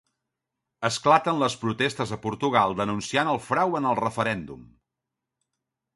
[0.87, 4.65] Esclaten les protestes a Portugal denunciant el frau en el referèndum.